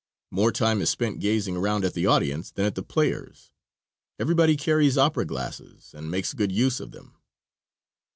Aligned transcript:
More 0.31 0.51
time 0.51 0.81
is 0.81 0.89
spent 0.89 1.19
gazing 1.19 1.55
around 1.55 1.85
at 1.85 1.93
the 1.93 2.07
audience 2.07 2.49
than 2.49 2.65
at 2.65 2.73
the 2.73 2.81
players. 2.81 3.51
Everybody 4.17 4.57
carries 4.57 4.97
opera 4.97 5.25
glasses, 5.25 5.91
and 5.93 6.09
makes 6.09 6.33
good 6.33 6.51
use 6.51 6.79
of 6.79 6.89
them. 6.89 7.17